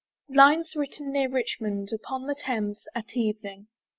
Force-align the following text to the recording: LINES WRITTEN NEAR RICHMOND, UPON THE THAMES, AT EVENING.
LINES 0.29 0.75
WRITTEN 0.75 1.11
NEAR 1.11 1.29
RICHMOND, 1.29 1.91
UPON 1.93 2.25
THE 2.25 2.33
THAMES, 2.47 2.87
AT 2.95 3.15
EVENING. 3.15 3.67